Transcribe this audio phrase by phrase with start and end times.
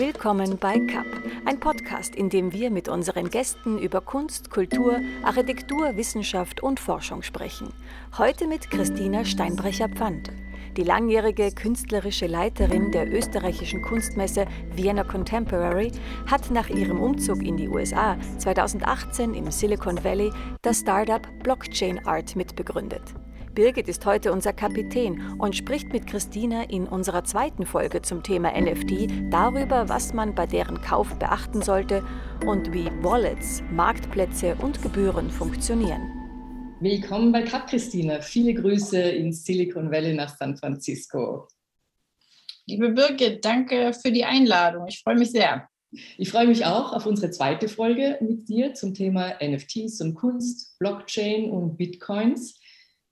[0.00, 1.04] Willkommen bei CAP,
[1.44, 7.20] ein Podcast, in dem wir mit unseren Gästen über Kunst, Kultur, Architektur, Wissenschaft und Forschung
[7.20, 7.68] sprechen.
[8.16, 10.30] Heute mit Christina Steinbrecher-Pfand.
[10.78, 15.92] Die langjährige künstlerische Leiterin der österreichischen Kunstmesse Vienna Contemporary
[16.26, 20.32] hat nach ihrem Umzug in die USA 2018 im Silicon Valley
[20.62, 23.02] das Startup Blockchain Art mitbegründet.
[23.54, 28.52] Birgit ist heute unser Kapitän und spricht mit Christina in unserer zweiten Folge zum Thema
[28.52, 32.04] NFT darüber, was man bei deren Kauf beachten sollte
[32.46, 36.12] und wie Wallets, Marktplätze und Gebühren funktionieren.
[36.78, 38.20] Willkommen bei Cap Christina.
[38.20, 41.48] Viele Grüße ins Silicon Valley nach San Francisco.
[42.66, 44.86] Liebe Birgit, danke für die Einladung.
[44.86, 45.68] Ich freue mich sehr.
[46.18, 50.78] Ich freue mich auch auf unsere zweite Folge mit dir zum Thema NFTs und Kunst,
[50.78, 52.59] Blockchain und Bitcoins.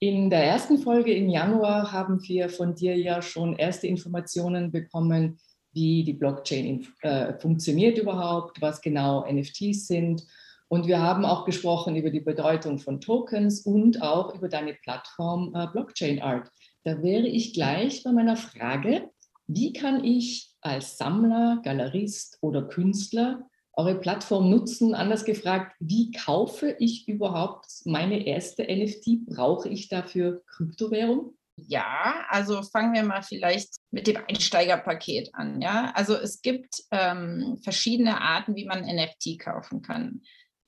[0.00, 5.40] In der ersten Folge im Januar haben wir von dir ja schon erste Informationen bekommen,
[5.72, 10.24] wie die Blockchain äh, funktioniert überhaupt, was genau NFTs sind.
[10.68, 15.52] Und wir haben auch gesprochen über die Bedeutung von Tokens und auch über deine Plattform
[15.56, 16.48] äh, Blockchain Art.
[16.84, 19.10] Da wäre ich gleich bei meiner Frage,
[19.48, 23.48] wie kann ich als Sammler, Galerist oder Künstler
[23.78, 24.94] eure Plattform nutzen?
[24.94, 29.26] Anders gefragt, wie kaufe ich überhaupt meine erste NFT?
[29.26, 31.36] Brauche ich dafür Kryptowährung?
[31.56, 35.60] Ja, also fangen wir mal vielleicht mit dem Einsteigerpaket an.
[35.60, 40.22] Ja, also es gibt ähm, verschiedene Arten, wie man NFT kaufen kann.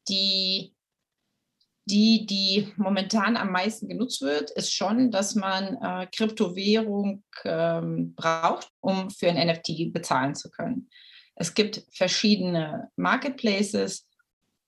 [0.09, 0.75] Die,
[1.85, 8.71] die, die momentan am meisten genutzt wird, ist schon, dass man äh, Kryptowährung ähm, braucht,
[8.81, 10.89] um für ein NFT bezahlen zu können.
[11.41, 14.07] Es gibt verschiedene Marketplaces,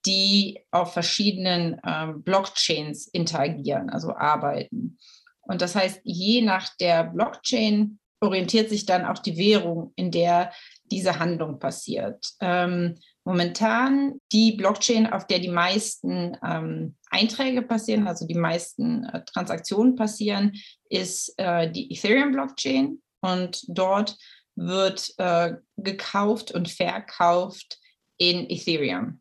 [0.06, 4.98] die auf verschiedenen ähm, Blockchains interagieren, also arbeiten.
[5.42, 10.50] Und das heißt, je nach der Blockchain orientiert sich dann auch die Währung, in der
[10.90, 12.24] diese Handlung passiert.
[12.40, 19.22] Ähm, momentan die Blockchain, auf der die meisten ähm, Einträge passieren, also die meisten äh,
[19.26, 20.54] Transaktionen passieren,
[20.88, 23.02] ist äh, die Ethereum-Blockchain.
[23.20, 24.16] Und dort
[24.54, 27.80] wird äh, gekauft und verkauft
[28.18, 29.20] in Ethereum,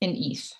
[0.00, 0.56] in ETH.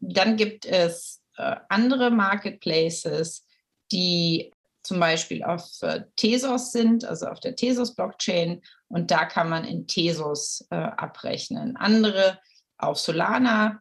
[0.00, 3.46] Dann gibt es äh, andere Marketplaces,
[3.90, 4.52] die
[4.82, 9.86] zum Beispiel auf äh, Tesos sind, also auf der Tesos-Blockchain, und da kann man in
[9.86, 11.76] Tesos äh, abrechnen.
[11.76, 12.38] Andere
[12.78, 13.80] auf Solana,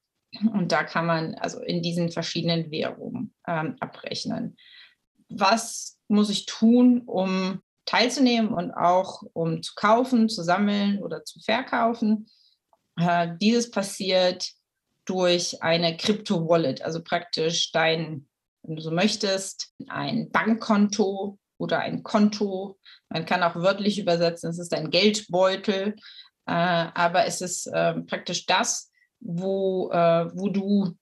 [0.53, 4.55] und da kann man also in diesen verschiedenen Währungen ähm, abrechnen.
[5.27, 11.39] Was muss ich tun, um teilzunehmen und auch um zu kaufen, zu sammeln oder zu
[11.39, 12.27] verkaufen.
[12.97, 14.47] Äh, dieses passiert
[15.05, 18.27] durch eine Crypto-Wallet, also praktisch dein,
[18.63, 22.79] wenn du so möchtest, ein Bankkonto oder ein Konto.
[23.09, 25.95] Man kann auch wörtlich übersetzen, es ist ein Geldbeutel,
[26.45, 30.97] äh, aber es ist äh, praktisch das, wo, äh, wo du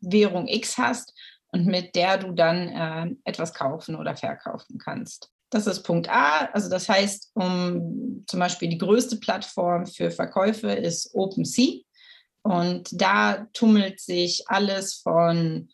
[0.00, 1.14] Währung X hast
[1.48, 5.31] und mit der du dann äh, etwas kaufen oder verkaufen kannst.
[5.52, 6.46] Das ist Punkt A.
[6.54, 11.82] Also das heißt, um zum Beispiel die größte Plattform für Verkäufe ist OpenSea.
[12.42, 15.68] Und da tummelt sich alles von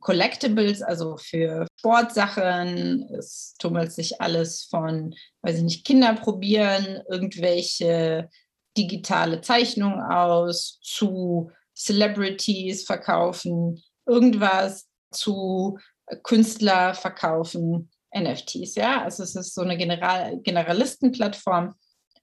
[0.00, 3.06] Collectibles, also für Sportsachen.
[3.16, 8.30] Es tummelt sich alles von, weiß ich nicht, Kinder probieren, irgendwelche
[8.78, 15.78] digitale Zeichnungen aus, zu Celebrities verkaufen, irgendwas zu
[16.22, 17.90] Künstler verkaufen.
[18.16, 19.02] NFTs, ja.
[19.02, 21.74] Also es ist so eine General Generalistenplattform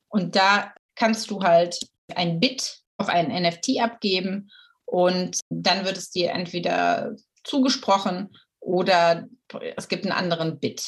[0.09, 1.78] und da kannst du halt
[2.16, 4.50] ein Bit auf einen NFT abgeben
[4.85, 9.28] und dann wird es dir entweder zugesprochen oder
[9.75, 10.88] es gibt einen anderen Bit.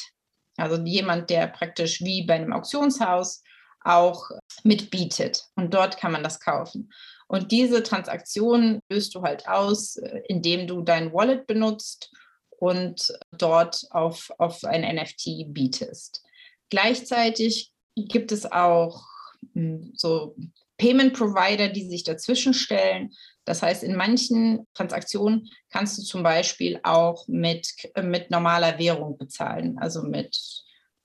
[0.56, 3.42] Also jemand, der praktisch wie bei einem Auktionshaus
[3.84, 4.30] auch
[4.64, 6.90] mitbietet und dort kann man das kaufen.
[7.28, 12.10] Und diese Transaktion löst du halt aus, indem du dein Wallet benutzt
[12.58, 16.22] und dort auf, auf ein NFT bietest.
[16.70, 19.04] Gleichzeitig gibt es auch
[19.54, 20.34] hm, so
[20.76, 23.10] Payment Provider, die sich dazwischen stellen.
[23.44, 27.68] Das heißt, in manchen Transaktionen kannst du zum Beispiel auch mit,
[28.02, 30.36] mit normaler Währung bezahlen, also mit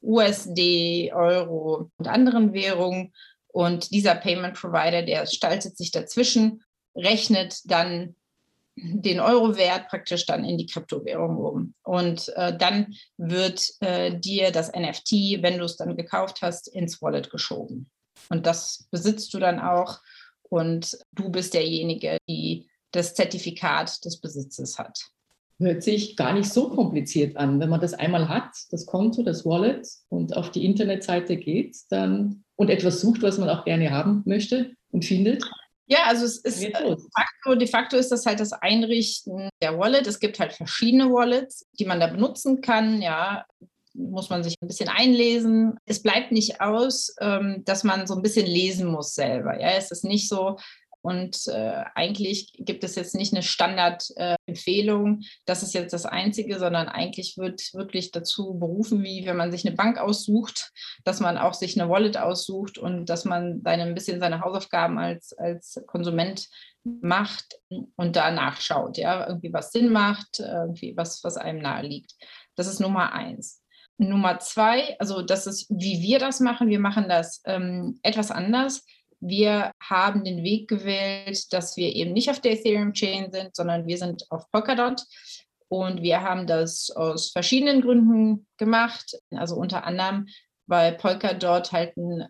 [0.01, 3.13] USD, Euro und anderen Währungen.
[3.47, 6.63] Und dieser Payment Provider, der staltet sich dazwischen,
[6.95, 8.15] rechnet dann
[8.75, 11.73] den Euro-Wert praktisch dann in die Kryptowährung um.
[11.83, 17.01] Und äh, dann wird äh, dir das NFT, wenn du es dann gekauft hast, ins
[17.01, 17.89] Wallet geschoben.
[18.29, 19.99] Und das besitzt du dann auch
[20.43, 24.99] und du bist derjenige, die das Zertifikat des Besitzes hat.
[25.59, 27.59] hört sich gar nicht so kompliziert an.
[27.59, 32.43] Wenn man das einmal hat, das Konto, das Wallet und auf die Internetseite geht dann,
[32.55, 35.43] und etwas sucht, was man auch gerne haben möchte und findet.
[35.93, 40.07] Ja, also es ist de facto, de facto ist das halt das Einrichten der Wallet.
[40.07, 42.99] Es gibt halt verschiedene Wallets, die man da benutzen kann.
[42.99, 43.45] Ja,
[43.93, 45.77] muss man sich ein bisschen einlesen.
[45.85, 49.61] Es bleibt nicht aus, ähm, dass man so ein bisschen lesen muss selber.
[49.61, 50.57] Ja, es ist nicht so,
[51.03, 56.57] und äh, eigentlich gibt es jetzt nicht eine Standardempfehlung, äh, das ist jetzt das Einzige,
[56.59, 60.71] sondern eigentlich wird wirklich dazu berufen, wie wenn man sich eine Bank aussucht,
[61.03, 64.97] dass man auch sich eine Wallet aussucht und dass man seine, ein bisschen seine Hausaufgaben
[64.97, 66.47] als, als Konsument
[66.85, 67.59] macht
[67.97, 72.13] und da nachschaut, ja, irgendwie was Sinn macht, irgendwie was, was einem nahe liegt.
[72.55, 73.61] Das ist Nummer eins.
[73.97, 76.69] Nummer zwei, also das ist, wie wir das machen.
[76.69, 78.85] Wir machen das ähm, etwas anders.
[79.25, 83.97] Wir haben den Weg gewählt, dass wir eben nicht auf der Ethereum-Chain sind, sondern wir
[83.97, 85.01] sind auf Polkadot.
[85.69, 89.17] Und wir haben das aus verschiedenen Gründen gemacht.
[89.31, 90.27] Also unter anderem,
[90.67, 92.27] weil Polkadot halt einen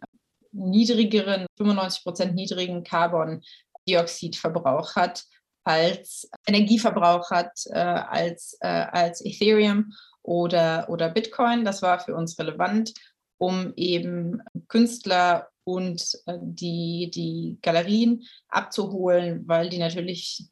[0.52, 5.24] niedrigeren, 95 Prozent niedrigen Carbon-Dioxid-Verbrauch hat
[5.64, 11.66] als Energieverbrauch hat äh, als, äh, als Ethereum oder, oder Bitcoin.
[11.66, 12.94] Das war für uns relevant,
[13.38, 20.48] um eben Künstler und äh, die, die Galerien abzuholen, weil die natürlich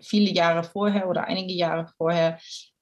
[0.00, 2.38] viele Jahre vorher oder einige Jahre vorher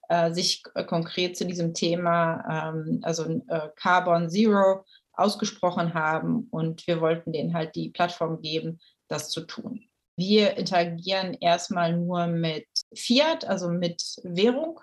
[0.08, 4.84] äh, sich äh, konkret zu diesem Thema, ähm, also äh, Carbon Zero,
[5.16, 9.88] ausgesprochen haben und wir wollten denen halt die Plattform geben, das zu tun.
[10.16, 14.81] Wir interagieren erstmal nur mit Fiat, also mit Währung.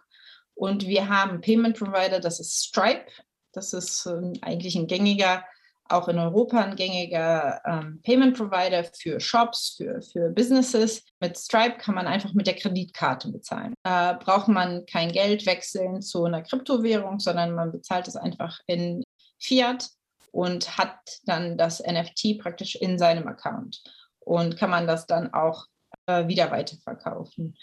[0.54, 3.12] Und wir haben Payment Provider, das ist Stripe.
[3.54, 5.44] Das ist äh, eigentlich ein gängiger
[5.92, 11.04] auch in Europa ein gängiger ähm, Payment Provider für Shops, für, für Businesses.
[11.20, 13.74] Mit Stripe kann man einfach mit der Kreditkarte bezahlen.
[13.84, 19.04] Da braucht man kein Geld wechseln zu einer Kryptowährung, sondern man bezahlt es einfach in
[19.40, 19.90] Fiat
[20.32, 23.82] und hat dann das NFT praktisch in seinem Account
[24.20, 25.66] und kann man das dann auch
[26.08, 27.58] äh, wieder weiterverkaufen.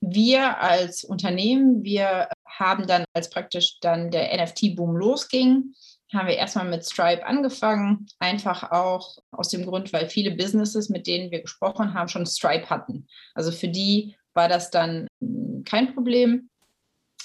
[0.00, 5.74] Wir als Unternehmen, wir haben dann, als praktisch dann der NFT-Boom losging,
[6.12, 11.06] haben wir erstmal mit Stripe angefangen, einfach auch aus dem Grund, weil viele Businesses, mit
[11.06, 13.08] denen wir gesprochen haben, schon Stripe hatten.
[13.34, 16.50] Also für die war das dann hm, kein Problem,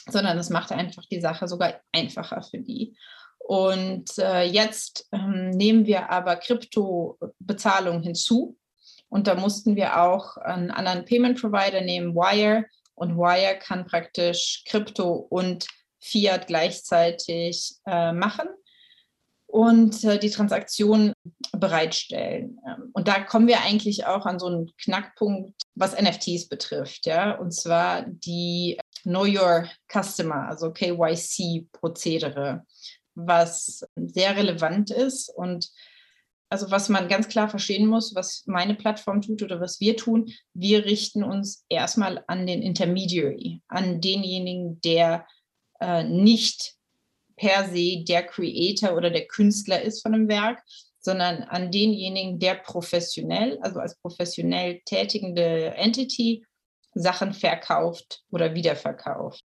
[0.10, 2.96] sondern es machte einfach die Sache sogar einfacher für die.
[3.38, 8.58] Und äh, jetzt ähm, nehmen wir aber Kryptobezahlung hinzu.
[9.10, 12.66] Und da mussten wir auch einen anderen Payment Provider nehmen, Wire.
[13.02, 15.66] Und Wire kann praktisch Krypto und
[16.00, 18.48] Fiat gleichzeitig äh, machen
[19.48, 21.14] und äh, die Transaktion
[21.52, 22.60] bereitstellen.
[22.64, 27.32] Ähm, und da kommen wir eigentlich auch an so einen Knackpunkt, was NFTs betrifft, ja,
[27.40, 32.68] und zwar die Know Your Customer, also KYC-Prozedere,
[33.16, 35.72] was sehr relevant ist und
[36.52, 40.30] also was man ganz klar verstehen muss, was meine Plattform tut oder was wir tun,
[40.54, 45.26] wir richten uns erstmal an den Intermediary, an denjenigen, der
[45.80, 46.74] äh, nicht
[47.38, 50.62] per se der Creator oder der Künstler ist von einem Werk,
[51.00, 56.46] sondern an denjenigen, der professionell, also als professionell tätigende Entity,
[56.94, 59.42] Sachen verkauft oder wiederverkauft.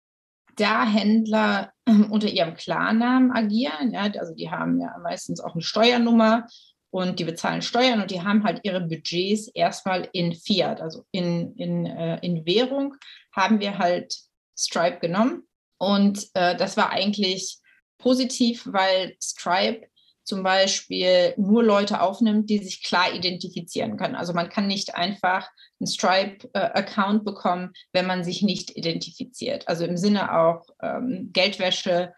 [0.54, 1.72] Da Händler
[2.10, 6.46] unter ihrem Klarnamen agieren, ja, also die haben ja meistens auch eine Steuernummer
[6.92, 11.56] und die bezahlen Steuern und die haben halt ihre Budgets erstmal in Fiat, also in,
[11.56, 12.96] in, äh, in Währung,
[13.34, 14.14] haben wir halt
[14.58, 15.44] Stripe genommen.
[15.78, 17.58] Und äh, das war eigentlich
[17.96, 19.86] positiv, weil Stripe
[20.24, 24.14] zum Beispiel nur Leute aufnimmt, die sich klar identifizieren können.
[24.14, 25.48] Also man kann nicht einfach
[25.80, 29.66] einen Stripe-Account bekommen, wenn man sich nicht identifiziert.
[29.66, 32.12] Also im Sinne auch ähm, Geldwäsche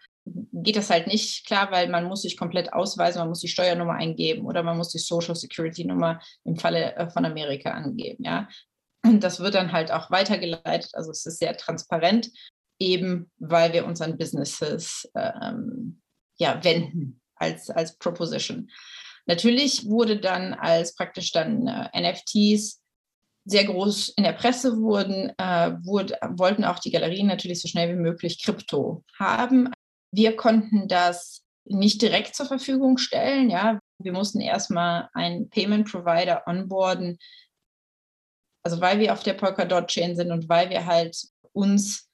[0.51, 3.93] geht das halt nicht klar, weil man muss sich komplett ausweisen, man muss die Steuernummer
[3.93, 8.23] eingeben oder man muss die Social Security Nummer im Falle äh, von Amerika angeben.
[8.23, 8.47] Ja,
[9.03, 10.91] und das wird dann halt auch weitergeleitet.
[10.93, 12.29] Also es ist sehr transparent
[12.79, 16.01] eben weil wir uns an Businesses ähm,
[16.37, 18.69] ja, wenden als, als Proposition.
[19.25, 22.81] Natürlich wurde dann, als praktisch dann äh, NFTs
[23.47, 27.89] sehr groß in der Presse wurden, äh, wurde, wollten auch die Galerien natürlich so schnell
[27.89, 29.71] wie möglich Krypto haben.
[30.15, 33.49] Wir konnten das nicht direkt zur Verfügung stellen.
[33.49, 37.17] Ja, wir mussten erstmal einen Payment Provider onboarden.
[38.63, 41.17] Also weil wir auf der Polkadot Chain sind und weil wir halt
[41.51, 42.09] uns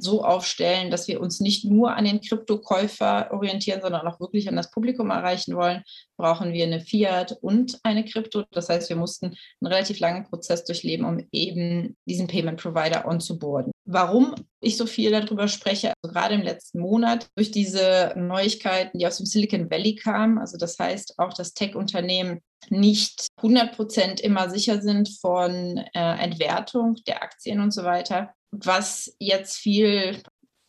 [0.00, 4.56] so aufstellen, dass wir uns nicht nur an den Kryptokäufer orientieren, sondern auch wirklich an
[4.56, 5.84] das Publikum erreichen wollen,
[6.16, 8.44] brauchen wir eine Fiat und eine Krypto.
[8.50, 13.70] Das heißt, wir mussten einen relativ langen Prozess durchleben, um eben diesen Payment Provider onzuboarden.
[13.84, 19.06] Warum ich so viel darüber spreche, also gerade im letzten Monat durch diese Neuigkeiten, die
[19.06, 22.40] aus dem Silicon Valley kamen, also das heißt auch, dass Tech-Unternehmen
[22.70, 29.14] nicht 100 Prozent immer sicher sind von äh, Entwertung der Aktien und so weiter, was
[29.18, 30.22] jetzt viel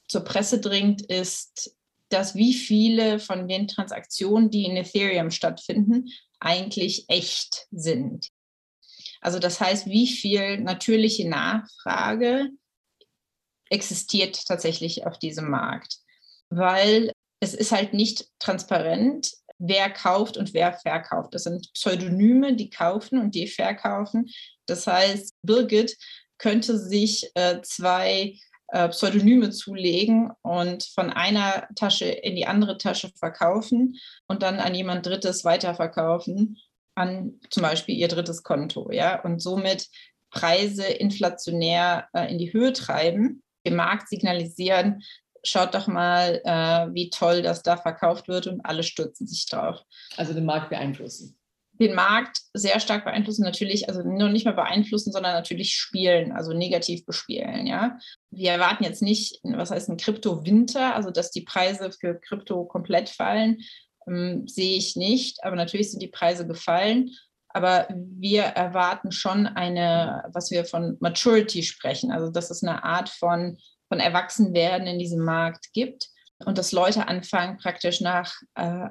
[0.07, 1.75] zur Presse dringt, ist,
[2.09, 6.09] dass wie viele von den Transaktionen, die in Ethereum stattfinden,
[6.39, 8.29] eigentlich echt sind.
[9.21, 12.49] Also das heißt, wie viel natürliche Nachfrage
[13.69, 15.97] existiert tatsächlich auf diesem Markt.
[16.49, 21.33] Weil es ist halt nicht transparent, wer kauft und wer verkauft.
[21.33, 24.29] Das sind Pseudonyme, die kaufen und die verkaufen.
[24.65, 25.95] Das heißt, Birgit
[26.39, 28.35] könnte sich äh, zwei
[28.69, 33.95] äh, Pseudonyme zulegen und von einer Tasche in die andere Tasche verkaufen
[34.27, 36.57] und dann an jemand Drittes weiterverkaufen,
[36.95, 39.87] an zum Beispiel ihr drittes Konto, ja, und somit
[40.31, 45.01] Preise inflationär äh, in die Höhe treiben, dem Markt signalisieren,
[45.43, 49.81] schaut doch mal, äh, wie toll das da verkauft wird und alle stürzen sich drauf.
[50.17, 51.38] Also den Markt beeinflussen
[51.79, 56.53] den Markt sehr stark beeinflussen, natürlich, also nur nicht mehr beeinflussen, sondern natürlich spielen, also
[56.53, 57.97] negativ bespielen, ja.
[58.31, 63.09] Wir erwarten jetzt nicht, was heißt ein Krypto-Winter, also dass die Preise für Krypto komplett
[63.09, 63.61] fallen,
[64.07, 67.11] ähm, sehe ich nicht, aber natürlich sind die Preise gefallen.
[67.51, 73.09] Aber wir erwarten schon eine, was wir von Maturity sprechen, also dass es eine Art
[73.09, 73.57] von,
[73.87, 76.09] von Erwachsenwerden in diesem Markt gibt
[76.45, 78.87] und dass Leute anfangen, praktisch nach äh,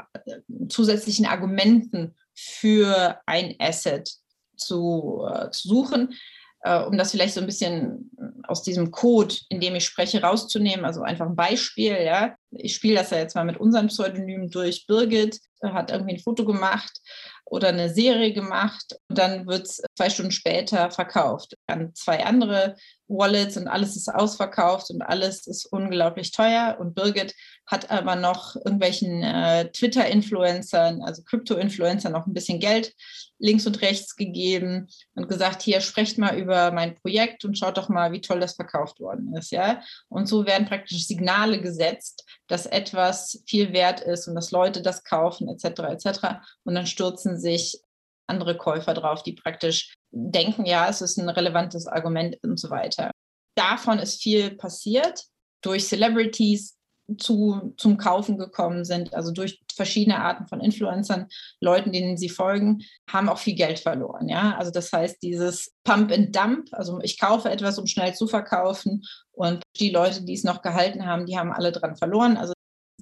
[0.69, 4.11] zusätzlichen Argumenten für ein Asset
[4.57, 6.15] zu, äh, zu suchen,
[6.63, 8.11] äh, um das vielleicht so ein bisschen
[8.45, 10.85] aus diesem Code, in dem ich spreche, rauszunehmen.
[10.85, 11.97] Also einfach ein Beispiel.
[12.03, 12.37] Ja.
[12.51, 14.87] Ich spiele das ja jetzt mal mit unseren Pseudonymen durch.
[14.87, 17.01] Birgit hat irgendwie ein Foto gemacht
[17.45, 22.77] oder eine Serie gemacht und dann wird es zwei Stunden später verkauft an zwei andere
[23.09, 26.77] Wallets und alles ist ausverkauft und alles ist unglaublich teuer.
[26.79, 27.35] Und Birgit
[27.67, 32.95] hat aber noch irgendwelchen äh, Twitter-Influencern, also Krypto-Influencern, noch ein bisschen Geld
[33.39, 37.89] links und rechts gegeben und gesagt, hier sprecht mal über mein Projekt und schaut doch
[37.89, 39.53] mal, wie toll das verkauft worden ist.
[39.53, 39.81] Ja?
[40.09, 45.05] Und so werden praktisch Signale gesetzt, dass etwas viel wert ist und dass Leute das
[45.05, 45.81] kaufen, etc.
[45.91, 46.21] etc.
[46.65, 47.81] Und dann stürzen sich
[48.29, 53.11] andere Käufer drauf, die praktisch denken, ja, es ist ein relevantes Argument und so weiter.
[53.57, 55.25] Davon ist viel passiert
[55.63, 56.79] durch Celebrities,
[57.17, 61.29] zu, zum Kaufen gekommen sind, also durch verschiedene Arten von Influencern,
[61.61, 64.29] Leuten, denen sie folgen, haben auch viel Geld verloren.
[64.29, 68.27] Ja, also das heißt, dieses Pump and Dump, also ich kaufe etwas, um schnell zu
[68.27, 72.37] verkaufen und die Leute, die es noch gehalten haben, die haben alle dran verloren.
[72.37, 72.53] Also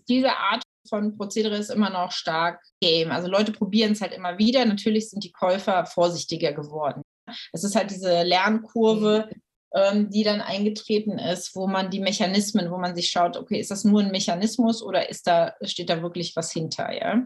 [0.09, 3.11] diese Art von Prozedere ist immer noch stark Game.
[3.11, 4.65] Also Leute probieren es halt immer wieder.
[4.65, 7.03] Natürlich sind die Käufer vorsichtiger geworden.
[7.53, 9.29] Es ist halt diese Lernkurve,
[9.75, 13.71] ähm, die dann eingetreten ist, wo man die Mechanismen, wo man sich schaut, okay, ist
[13.71, 16.93] das nur ein Mechanismus oder ist da, steht da wirklich was hinter?
[16.93, 17.23] Ja?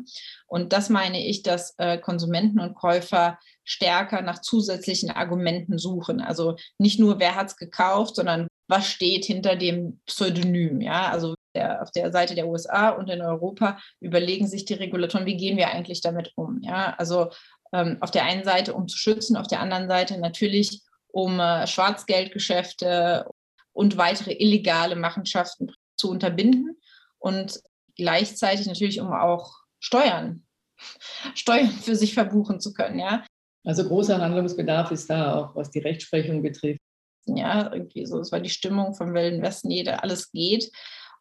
[0.46, 6.20] Und das meine ich, dass äh, Konsumenten und Käufer stärker nach zusätzlichen Argumenten suchen.
[6.20, 10.80] Also nicht nur, wer hat es gekauft, sondern was steht hinter dem Pseudonym.
[10.80, 11.10] Ja?
[11.10, 15.36] Also der, auf der Seite der USA und in Europa überlegen sich die Regulatoren, wie
[15.36, 16.60] gehen wir eigentlich damit um.
[16.62, 16.94] Ja?
[16.96, 17.30] Also
[17.72, 21.66] ähm, auf der einen Seite, um zu schützen, auf der anderen Seite natürlich, um äh,
[21.66, 23.26] Schwarzgeldgeschäfte
[23.72, 26.76] und weitere illegale Machenschaften zu unterbinden
[27.18, 27.60] und
[27.96, 30.46] gleichzeitig natürlich, um auch Steuern,
[31.34, 33.00] Steuern für sich verbuchen zu können.
[33.00, 33.24] Ja?
[33.64, 36.80] Also großer Handlungsbedarf ist da auch, was die Rechtsprechung betrifft.
[37.26, 40.70] Ja, irgendwie so, es war die Stimmung vom Wilden Westen, jeder, alles geht.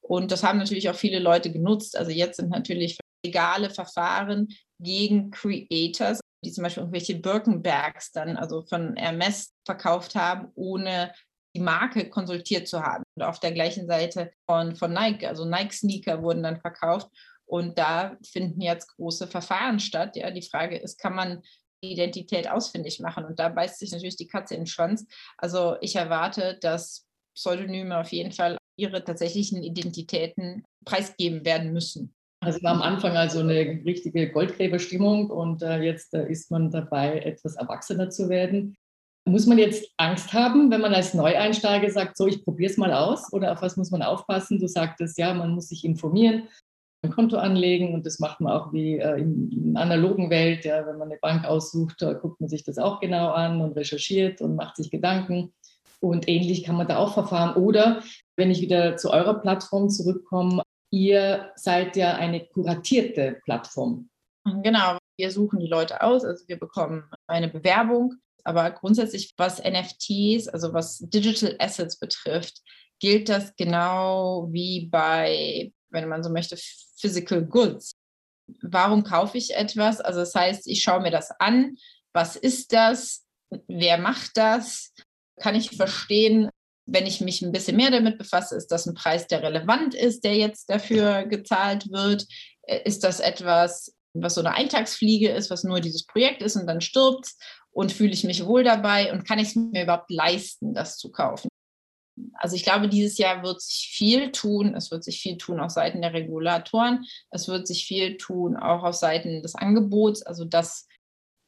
[0.01, 1.97] Und das haben natürlich auch viele Leute genutzt.
[1.97, 4.47] Also jetzt sind natürlich legale Verfahren
[4.79, 11.13] gegen Creators, die zum Beispiel irgendwelche Birkenbergs dann, also von Hermes verkauft haben, ohne
[11.55, 13.03] die Marke konsultiert zu haben.
[13.15, 17.09] Und auf der gleichen Seite von, von Nike, also Nike-Sneaker wurden dann verkauft.
[17.45, 20.15] Und da finden jetzt große Verfahren statt.
[20.15, 21.41] Ja, die Frage ist, kann man
[21.81, 23.25] Identität ausfindig machen?
[23.25, 25.05] Und da beißt sich natürlich die Katze in den Schwanz.
[25.37, 27.05] Also ich erwarte, dass
[27.35, 32.13] Pseudonyme auf jeden Fall ihre tatsächlichen Identitäten preisgeben werden müssen.
[32.41, 37.19] Also war am Anfang also eine richtige Goldgräberstimmung und äh, jetzt äh, ist man dabei,
[37.19, 38.77] etwas erwachsener zu werden.
[39.27, 42.93] Muss man jetzt Angst haben, wenn man als Neueinsteiger sagt, so, ich probiere es mal
[42.93, 43.31] aus?
[43.33, 44.57] Oder auf was muss man aufpassen?
[44.57, 46.47] Du sagtest, ja, man muss sich informieren,
[47.01, 50.65] ein Konto anlegen und das macht man auch wie äh, in, in analogen Welt.
[50.65, 54.41] Ja, wenn man eine Bank aussucht, guckt man sich das auch genau an und recherchiert
[54.41, 55.53] und macht sich Gedanken.
[56.01, 57.61] Und ähnlich kann man da auch verfahren.
[57.61, 58.01] Oder
[58.37, 64.09] wenn ich wieder zu eurer Plattform zurückkomme, ihr seid ja eine kuratierte Plattform.
[64.63, 68.15] Genau, wir suchen die Leute aus, also wir bekommen eine Bewerbung.
[68.45, 72.61] Aber grundsätzlich, was NFTs, also was Digital Assets betrifft,
[72.99, 76.57] gilt das genau wie bei, wenn man so möchte,
[76.99, 77.91] Physical Goods.
[78.61, 80.01] Warum kaufe ich etwas?
[80.01, 81.75] Also das heißt, ich schaue mir das an.
[82.13, 83.25] Was ist das?
[83.67, 84.93] Wer macht das?
[85.39, 86.49] Kann ich verstehen,
[86.85, 90.23] wenn ich mich ein bisschen mehr damit befasse, ist das ein Preis, der relevant ist,
[90.23, 92.25] der jetzt dafür gezahlt wird?
[92.85, 96.81] Ist das etwas, was so eine Eintagsfliege ist, was nur dieses Projekt ist und dann
[96.81, 97.29] stirbt
[97.71, 101.11] und fühle ich mich wohl dabei und kann ich es mir überhaupt leisten, das zu
[101.11, 101.49] kaufen?
[102.33, 104.75] Also ich glaube, dieses Jahr wird sich viel tun.
[104.75, 107.05] Es wird sich viel tun auf Seiten der Regulatoren.
[107.31, 110.87] Es wird sich viel tun auch auf Seiten des Angebots, also dass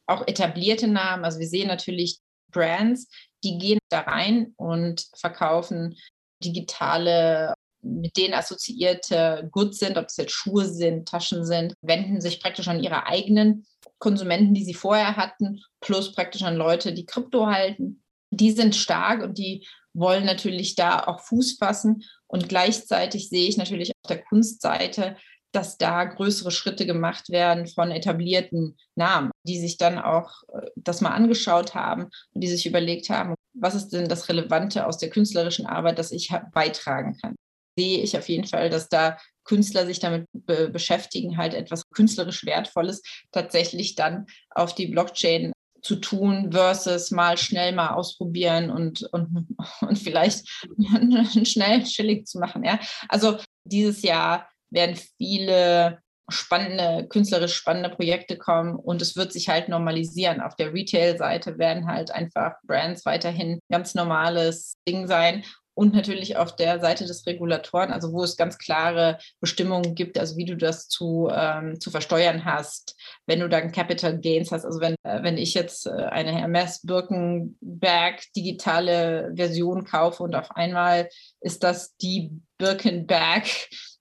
[0.07, 2.19] auch etablierte Namen, also wir sehen natürlich
[2.51, 3.07] Brands,
[3.43, 5.95] die gehen da rein und verkaufen
[6.43, 12.39] digitale mit denen assoziierte Goods sind, ob es jetzt Schuhe sind, Taschen sind, wenden sich
[12.39, 13.65] praktisch an ihre eigenen
[13.97, 18.03] Konsumenten, die sie vorher hatten, plus praktisch an Leute, die Krypto halten.
[18.29, 22.03] Die sind stark und die wollen natürlich da auch Fuß fassen.
[22.27, 25.17] Und gleichzeitig sehe ich natürlich auf der Kunstseite,
[25.51, 31.01] dass da größere Schritte gemacht werden von etablierten Namen, die sich dann auch äh, das
[31.01, 35.09] mal angeschaut haben und die sich überlegt haben, was ist denn das Relevante aus der
[35.09, 37.35] künstlerischen Arbeit, das ich beitragen kann
[37.77, 42.45] sehe ich auf jeden Fall, dass da Künstler sich damit be beschäftigen, halt etwas künstlerisch
[42.45, 49.47] Wertvolles tatsächlich dann auf die Blockchain zu tun versus mal schnell mal ausprobieren und, und,
[49.81, 50.47] und vielleicht
[51.47, 52.63] schnell chillig zu machen.
[52.63, 52.79] Ja?
[53.09, 59.67] Also dieses Jahr werden viele spannende, künstlerisch spannende Projekte kommen und es wird sich halt
[59.67, 60.39] normalisieren.
[60.39, 66.55] Auf der Retail-Seite werden halt einfach Brands weiterhin ganz normales Ding sein und natürlich auf
[66.55, 70.87] der Seite des Regulatoren, also wo es ganz klare Bestimmungen gibt, also wie du das
[70.89, 74.65] zu, ähm, zu versteuern hast, wenn du dann Capital Gains hast.
[74.65, 80.51] Also wenn, äh, wenn ich jetzt äh, eine Hermes Birkenberg digitale Version kaufe und auf
[80.51, 81.09] einmal
[81.39, 83.45] ist das die Birkenberg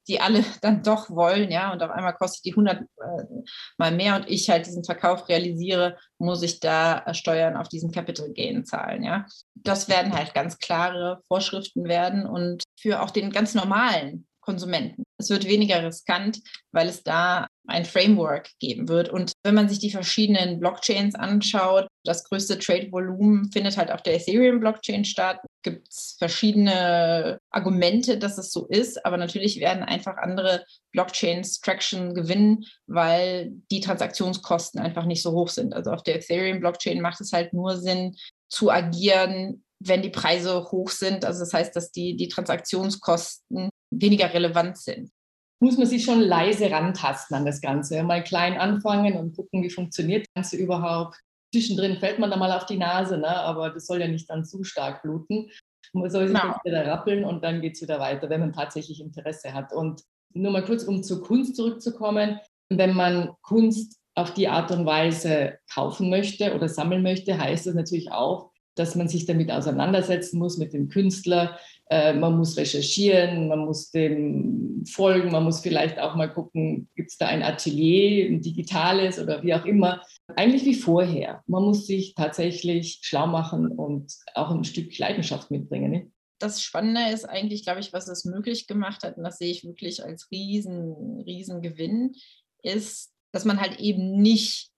[0.08, 2.84] die alle dann doch wollen, ja, und auf einmal kostet die 100 äh,
[3.78, 7.90] mal mehr und ich halt diesen Verkauf realisiere, muss ich da äh, Steuern auf diesen
[7.90, 9.26] Capital Gain zahlen, ja.
[9.54, 15.04] Das werden halt ganz klare Vorschriften werden und für auch den ganz normalen Konsumenten.
[15.18, 16.40] Es wird weniger riskant,
[16.72, 19.08] weil es da ein Framework geben wird.
[19.08, 24.14] Und wenn man sich die verschiedenen Blockchains anschaut, das größte Trade-Volumen findet halt auf der
[24.14, 25.40] Ethereum-Blockchain statt.
[25.62, 32.14] Gibt es verschiedene Argumente, dass es so ist, aber natürlich werden einfach andere Blockchains Traction
[32.14, 35.74] gewinnen, weil die Transaktionskosten einfach nicht so hoch sind.
[35.74, 38.16] Also auf der Ethereum-Blockchain macht es halt nur Sinn,
[38.48, 41.24] zu agieren, wenn die Preise hoch sind.
[41.24, 45.10] Also das heißt, dass die, die Transaktionskosten weniger relevant sind.
[45.62, 48.02] Muss man sich schon leise rantasten an das Ganze.
[48.02, 51.20] Mal klein anfangen und gucken, wie funktioniert das Ganze überhaupt.
[51.52, 53.28] Zwischendrin fällt man da mal auf die Nase, ne?
[53.28, 55.50] aber das soll ja nicht dann zu stark bluten.
[55.92, 56.54] Man soll sich no.
[56.64, 59.72] wieder rappeln und dann geht es wieder weiter, wenn man tatsächlich Interesse hat.
[59.72, 62.38] Und nur mal kurz, um zur Kunst zurückzukommen.
[62.68, 67.74] Wenn man Kunst auf die Art und Weise kaufen möchte oder sammeln möchte, heißt das
[67.74, 71.58] natürlich auch, dass man sich damit auseinandersetzen muss mit dem Künstler.
[71.90, 77.10] Äh, man muss recherchieren, man muss dem folgen, man muss vielleicht auch mal gucken, gibt
[77.10, 80.02] es da ein Atelier, ein digitales oder wie auch immer.
[80.36, 81.42] Eigentlich wie vorher.
[81.46, 85.90] Man muss sich tatsächlich schlau machen und auch ein Stück Leidenschaft mitbringen.
[85.90, 86.10] Ne?
[86.40, 89.64] das Spannende ist eigentlich, glaube ich, was es möglich gemacht hat, und das sehe ich
[89.64, 92.14] wirklich als riesen, riesen Gewinn,
[92.62, 94.70] ist, dass man halt eben nicht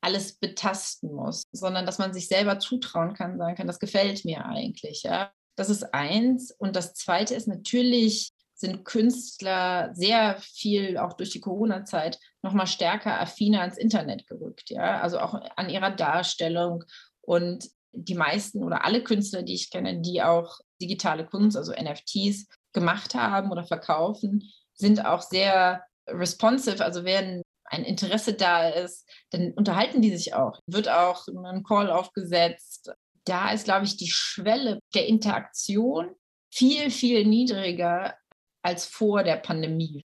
[0.00, 4.44] alles betasten muss, sondern dass man sich selber zutrauen kann, sagen kann, das gefällt mir
[4.44, 5.02] eigentlich.
[5.02, 5.32] Ja?
[5.56, 6.50] Das ist eins.
[6.52, 13.20] Und das zweite ist natürlich, sind Künstler sehr viel, auch durch die Corona-Zeit, nochmal stärker
[13.20, 14.70] affiner ans Internet gerückt.
[14.70, 15.00] Ja?
[15.00, 16.84] Also auch an ihrer Darstellung.
[17.20, 22.46] Und die meisten oder alle Künstler, die ich kenne, die auch digitale Kunst, also NFTs,
[22.72, 29.52] gemacht haben oder verkaufen, sind auch sehr responsive, also werden ein Interesse da ist, dann
[29.52, 30.60] unterhalten die sich auch.
[30.66, 32.92] Wird auch ein Call aufgesetzt.
[33.24, 36.14] Da ist, glaube ich, die Schwelle der Interaktion
[36.52, 38.14] viel, viel niedriger
[38.62, 40.05] als vor der Pandemie.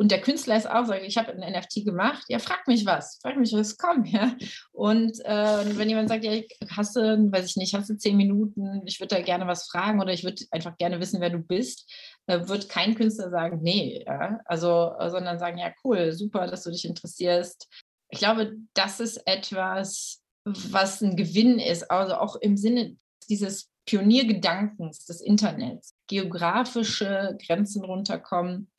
[0.00, 3.18] Und der Künstler ist auch so, ich habe ein NFT gemacht, ja, frag mich was,
[3.20, 4.36] frag mich was, komm, ja.
[4.70, 8.82] Und äh, wenn jemand sagt, ja, hast du, weiß ich nicht, hast du zehn Minuten,
[8.86, 11.92] ich würde da gerne was fragen oder ich würde einfach gerne wissen, wer du bist,
[12.28, 14.38] äh, wird kein Künstler sagen, nee, ja.
[14.44, 17.68] Also, sondern sagen, ja, cool, super, dass du dich interessierst.
[18.10, 22.96] Ich glaube, das ist etwas, was ein Gewinn ist, also auch im Sinne
[23.28, 28.70] dieses Pioniergedankens des Internets, geografische Grenzen runterkommen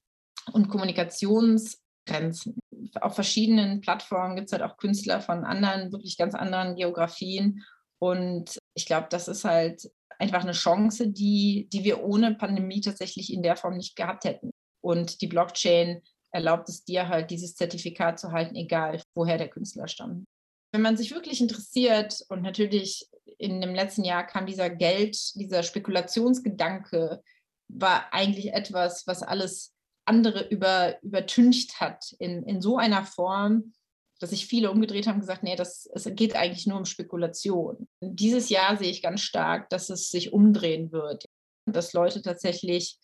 [0.49, 2.59] und Kommunikationsgrenzen.
[3.01, 7.63] Auf verschiedenen Plattformen gibt es halt auch Künstler von anderen, wirklich ganz anderen Geografien.
[7.99, 13.33] Und ich glaube, das ist halt einfach eine Chance, die, die wir ohne Pandemie tatsächlich
[13.33, 14.51] in der Form nicht gehabt hätten.
[14.81, 19.88] Und die Blockchain erlaubt es dir halt, dieses Zertifikat zu halten, egal woher der Künstler
[19.88, 20.25] stammt.
[20.71, 23.07] Wenn man sich wirklich interessiert und natürlich
[23.38, 27.23] in dem letzten Jahr kam dieser Geld, dieser Spekulationsgedanke,
[27.69, 29.73] war eigentlich etwas, was alles
[30.10, 33.74] andere über, übertüncht hat in, in so einer Form,
[34.19, 37.88] dass sich viele umgedreht haben und gesagt, nee, das, es geht eigentlich nur um Spekulation.
[38.02, 41.26] Dieses Jahr sehe ich ganz stark, dass es sich umdrehen wird,
[41.65, 42.98] dass Leute tatsächlich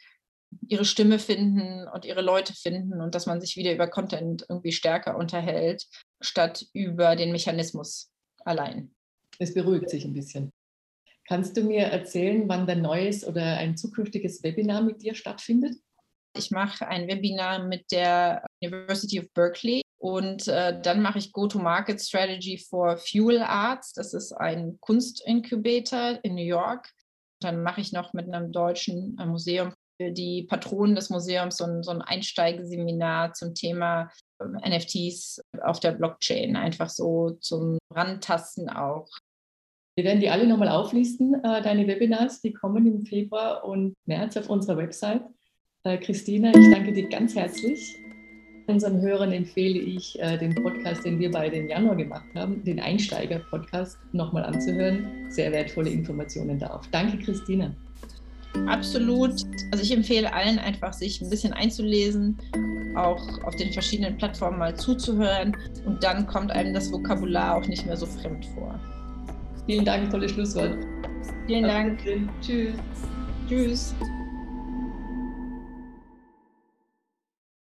[0.68, 4.72] ihre Stimme finden und ihre Leute finden und dass man sich wieder über Content irgendwie
[4.72, 5.86] stärker unterhält,
[6.22, 8.12] statt über den Mechanismus
[8.44, 8.94] allein.
[9.39, 10.52] Es beruhigt sich ein bisschen.
[11.28, 15.76] Kannst du mir erzählen, wann dein neues oder ein zukünftiges Webinar mit dir stattfindet?
[16.38, 22.02] Ich mache ein Webinar mit der University of Berkeley und äh, dann mache ich Go-to-Market
[22.02, 23.93] Strategy for Fuel Arts.
[23.93, 26.91] Das ist ein Kunstinkubator in New York.
[27.41, 31.63] Dann mache ich noch mit einem deutschen äh, Museum für die Patronen des Museums so
[31.63, 38.69] ein, so ein Einsteigeseminar zum Thema ähm, NFTs auf der Blockchain, einfach so zum Rantasten
[38.69, 39.08] auch.
[39.98, 44.36] Wir werden die alle nochmal auflisten, äh, deine Webinars, die kommen im Februar und März
[44.36, 45.24] auf unserer Website.
[45.86, 48.00] Äh, Christina, ich danke dir ganz herzlich.
[48.65, 52.80] Unseren Hörern empfehle ich, äh, den Podcast, den wir beide im Januar gemacht haben, den
[52.80, 55.30] Einsteiger-Podcast, nochmal anzuhören.
[55.30, 56.88] Sehr wertvolle Informationen darauf.
[56.89, 57.71] Danke, Christina.
[58.65, 59.34] Absolut.
[59.71, 62.36] Also ich empfehle allen einfach, sich ein bisschen einzulesen,
[62.95, 67.86] auch auf den verschiedenen Plattformen mal zuzuhören und dann kommt einem das Vokabular auch nicht
[67.86, 68.80] mehr so fremd vor.
[69.67, 70.78] Vielen Dank, tolles Schlusswort.
[71.45, 72.00] Vielen Dank.
[72.41, 72.74] Tschüss.
[73.48, 73.93] Tschüss.